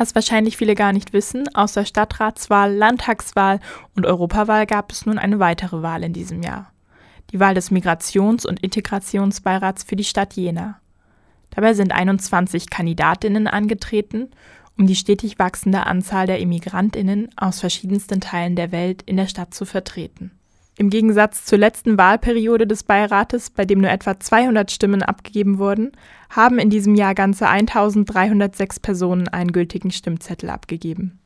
Was 0.00 0.14
wahrscheinlich 0.14 0.56
viele 0.56 0.74
gar 0.74 0.94
nicht 0.94 1.12
wissen, 1.12 1.54
außer 1.54 1.84
Stadtratswahl, 1.84 2.74
Landtagswahl 2.74 3.60
und 3.94 4.06
Europawahl 4.06 4.64
gab 4.64 4.92
es 4.92 5.04
nun 5.04 5.18
eine 5.18 5.40
weitere 5.40 5.82
Wahl 5.82 6.02
in 6.02 6.14
diesem 6.14 6.42
Jahr. 6.42 6.72
Die 7.32 7.38
Wahl 7.38 7.52
des 7.52 7.70
Migrations- 7.70 8.46
und 8.46 8.60
Integrationsbeirats 8.60 9.84
für 9.84 9.96
die 9.96 10.04
Stadt 10.04 10.32
Jena. 10.32 10.80
Dabei 11.50 11.74
sind 11.74 11.92
21 11.92 12.70
Kandidatinnen 12.70 13.46
angetreten, 13.46 14.30
um 14.78 14.86
die 14.86 14.96
stetig 14.96 15.38
wachsende 15.38 15.84
Anzahl 15.84 16.26
der 16.26 16.38
Immigrantinnen 16.38 17.28
aus 17.36 17.60
verschiedensten 17.60 18.22
Teilen 18.22 18.56
der 18.56 18.72
Welt 18.72 19.02
in 19.02 19.18
der 19.18 19.26
Stadt 19.26 19.52
zu 19.52 19.66
vertreten. 19.66 20.30
Im 20.80 20.88
Gegensatz 20.88 21.44
zur 21.44 21.58
letzten 21.58 21.98
Wahlperiode 21.98 22.66
des 22.66 22.84
Beirates, 22.84 23.50
bei 23.50 23.66
dem 23.66 23.82
nur 23.82 23.90
etwa 23.90 24.18
200 24.18 24.70
Stimmen 24.70 25.02
abgegeben 25.02 25.58
wurden, 25.58 25.92
haben 26.30 26.58
in 26.58 26.70
diesem 26.70 26.94
Jahr 26.94 27.14
ganze 27.14 27.46
1306 27.46 28.80
Personen 28.80 29.28
einen 29.28 29.52
gültigen 29.52 29.90
Stimmzettel 29.90 30.48
abgegeben. 30.48 31.18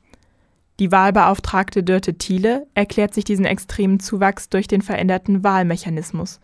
Die 0.80 0.91
Wahlbeauftragte 0.91 1.84
Dörte 1.84 2.19
Thiele 2.19 2.66
erklärt 2.74 3.15
sich 3.15 3.23
diesen 3.23 3.45
extremen 3.45 4.01
Zuwachs 4.01 4.48
durch 4.48 4.66
den 4.66 4.82
veränderten 4.82 5.45
Wahlmechanismus, 5.45 6.41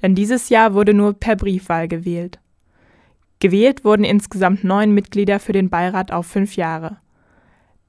denn 0.00 0.14
dieses 0.14 0.48
Jahr 0.48 0.72
wurde 0.72 0.94
nur 0.94 1.12
per 1.12 1.36
Briefwahl 1.36 1.86
gewählt. 1.86 2.38
Gewählt 3.40 3.84
wurden 3.84 4.04
insgesamt 4.04 4.64
neun 4.64 4.92
Mitglieder 4.92 5.38
für 5.38 5.52
den 5.52 5.68
Beirat 5.68 6.12
auf 6.12 6.24
fünf 6.24 6.56
Jahre. 6.56 6.96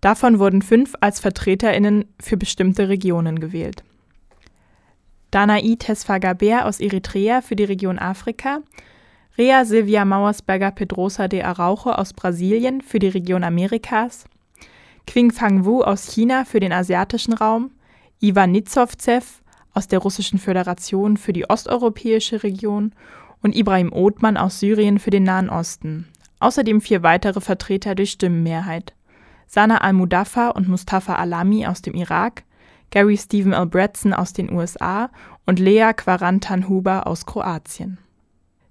Davon 0.02 0.38
wurden 0.38 0.62
fünf 0.62 0.96
als 1.00 1.22
VertreterInnen 1.22 2.04
für 2.20 2.36
bestimmte 2.36 2.90
Regionen 2.90 3.40
gewählt. 3.40 3.86
Danae 5.32 5.76
Tesfagaber 5.76 6.66
aus 6.66 6.80
Eritrea 6.80 7.42
für 7.42 7.56
die 7.56 7.64
Region 7.64 8.00
Afrika, 8.00 8.60
Rea 9.38 9.66
Silvia 9.66 10.06
Mauersberger 10.06 10.72
Pedrosa 10.72 11.28
de 11.28 11.42
Araujo 11.42 11.92
aus 11.92 12.14
Brasilien 12.14 12.82
für 12.82 13.00
die 13.00 13.10
Region 13.10 13.44
Amerikas, 13.44 14.26
Qing 15.06 15.32
Fang 15.32 15.66
Wu 15.66 15.82
aus 15.84 16.14
China 16.14 16.46
für 16.46 16.60
den 16.60 16.72
asiatischen 16.72 17.34
Raum, 17.34 17.72
Ivan 18.20 18.52
Nizovzev 18.52 19.42
aus 19.76 19.88
der 19.88 20.00
Russischen 20.00 20.40
Föderation 20.40 21.18
für 21.18 21.34
die 21.34 21.48
osteuropäische 21.48 22.42
Region. 22.44 22.94
Und 23.44 23.56
Ibrahim 23.56 23.94
Othman 23.94 24.38
aus 24.38 24.60
Syrien 24.60 24.98
für 24.98 25.12
den 25.12 25.22
Nahen 25.22 25.50
Osten. 25.50 26.08
Außerdem 26.40 26.82
vier 26.82 27.04
weitere 27.04 27.42
Vertreter 27.42 27.94
durch 27.94 28.12
Stimmenmehrheit. 28.12 28.96
Sana 29.46 29.82
al-Mudafa 29.82 30.50
und 30.50 30.68
Mustafa 30.68 31.16
Alami 31.16 31.68
aus 31.68 31.84
dem 31.84 31.94
Irak, 31.94 32.44
Gary 32.96 33.18
Stephen 33.18 33.52
L. 33.52 33.66
Bretson 33.66 34.14
aus 34.14 34.32
den 34.32 34.54
USA 34.54 35.10
und 35.46 35.60
Lea 35.60 35.92
Quarantan-Huber 35.94 37.08
aus 37.08 37.26
Kroatien. 37.26 37.98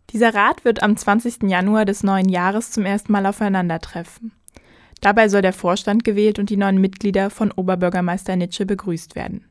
Dieser 0.09 0.35
Rat 0.35 0.65
wird 0.65 0.83
am 0.83 0.97
20. 0.97 1.43
Januar 1.43 1.85
des 1.85 2.03
neuen 2.03 2.31
Jahres 2.31 2.71
zum 2.71 2.87
ersten 2.87 3.13
Mal 3.13 3.27
aufeinandertreffen. 3.27 4.33
Dabei 5.03 5.29
soll 5.29 5.43
der 5.43 5.53
Vorstand 5.53 6.05
gewählt 6.05 6.39
und 6.39 6.49
die 6.49 6.57
neuen 6.57 6.81
Mitglieder 6.81 7.29
von 7.29 7.53
Oberbürgermeister 7.53 8.35
Nitsche 8.35 8.65
begrüßt 8.65 9.15
werden. 9.15 9.45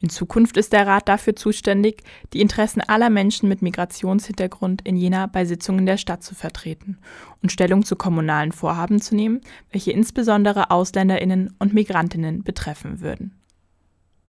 In 0.00 0.08
Zukunft 0.08 0.56
ist 0.56 0.72
der 0.72 0.86
Rat 0.86 1.06
dafür 1.06 1.36
zuständig, 1.36 2.02
die 2.32 2.40
Interessen 2.40 2.80
aller 2.80 3.10
Menschen 3.10 3.46
mit 3.46 3.60
Migrationshintergrund 3.60 4.88
in 4.88 4.96
Jena 4.96 5.26
bei 5.26 5.44
Sitzungen 5.44 5.84
der 5.84 5.98
Stadt 5.98 6.22
zu 6.22 6.34
vertreten 6.34 6.96
und 7.42 7.52
Stellung 7.52 7.84
zu 7.84 7.94
kommunalen 7.94 8.52
Vorhaben 8.52 9.02
zu 9.02 9.14
nehmen, 9.14 9.42
welche 9.70 9.92
insbesondere 9.92 10.70
Ausländerinnen 10.70 11.54
und 11.58 11.74
Migrantinnen 11.74 12.42
betreffen 12.42 13.02
würden 13.02 13.38